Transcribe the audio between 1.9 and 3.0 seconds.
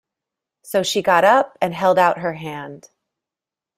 out her hand.